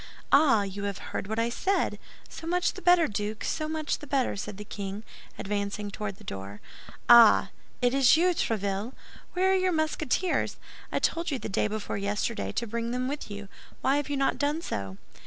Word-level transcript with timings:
"Ah! 0.31 0.63
You 0.63 0.85
have 0.85 0.97
heard 1.13 1.27
what 1.27 1.37
I 1.37 1.49
said? 1.49 1.99
So 2.27 2.47
much 2.47 2.73
the 2.73 2.81
better, 2.81 3.07
Duke, 3.07 3.43
so 3.43 3.69
much 3.69 3.99
the 3.99 4.07
better," 4.07 4.35
said 4.35 4.57
the 4.57 4.65
king, 4.65 5.03
advancing 5.37 5.91
toward 5.91 6.15
the 6.15 6.23
door. 6.23 6.59
"Ah! 7.07 7.51
It 7.83 7.93
is 7.93 8.17
you, 8.17 8.29
Tréville. 8.29 8.93
Where 9.33 9.51
are 9.51 9.55
your 9.55 9.71
Musketeers? 9.71 10.57
I 10.91 10.97
told 10.97 11.29
you 11.29 11.37
the 11.37 11.49
day 11.49 11.67
before 11.67 11.97
yesterday 11.99 12.51
to 12.51 12.65
bring 12.65 12.89
them 12.89 13.07
with 13.07 13.29
you; 13.29 13.47
why 13.81 13.97
have 13.97 14.09
you 14.09 14.17
not 14.17 14.39
done 14.39 14.59
so?" 14.63 14.97